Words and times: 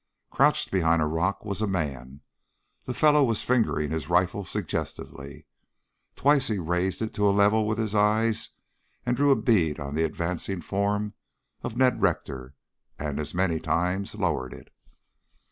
Crouched 0.31 0.71
behind 0.71 0.99
a 0.99 1.05
rock 1.05 1.45
was 1.45 1.61
a 1.61 1.67
man. 1.67 2.21
The 2.85 2.93
fellow 2.95 3.23
was 3.23 3.43
fingering 3.43 3.91
his 3.91 4.09
rifle 4.09 4.43
suggestively. 4.43 5.45
Twice 6.15 6.47
he 6.47 6.57
raised 6.57 7.03
it 7.03 7.13
to 7.13 7.27
a 7.29 7.29
level 7.29 7.67
with 7.67 7.77
his 7.77 7.93
eyes 7.93 8.49
and 9.05 9.15
drew 9.15 9.29
a 9.29 9.35
bead 9.35 9.79
on 9.79 9.93
the 9.93 10.03
advancing 10.03 10.59
form 10.59 11.13
of 11.61 11.77
Ned 11.77 12.01
Rector, 12.01 12.55
and 12.97 13.19
as 13.19 13.35
many 13.35 13.59
times 13.59 14.15
lowered 14.15 14.53
it. 14.55 14.73